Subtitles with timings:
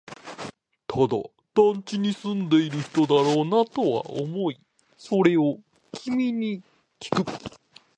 [0.87, 1.09] ただ、
[1.53, 4.59] 団地に住んでいる人だろうなとは思い、
[4.97, 5.59] それを
[5.93, 6.63] 君に
[6.97, 7.23] きく